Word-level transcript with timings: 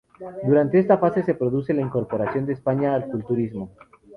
Durante 0.43 0.79
esta 0.79 0.97
fase 0.97 1.21
se 1.21 1.35
produce 1.35 1.75
la 1.75 1.83
incorporación 1.83 2.47
de 2.47 2.53
España 2.53 2.95
al 2.95 3.05
culturismo. 3.05 3.71